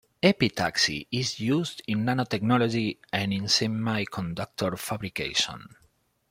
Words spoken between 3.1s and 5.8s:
and in semiconductor fabrication.